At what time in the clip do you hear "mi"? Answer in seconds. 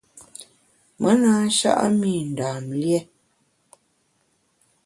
1.99-2.13